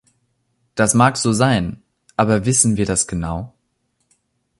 Das 0.73 0.95
mag 0.95 1.15
so 1.15 1.31
sein, 1.31 1.83
aber 2.17 2.47
wissen 2.47 2.75
wir 2.75 2.87
das 2.87 3.05
genau? 3.05 3.53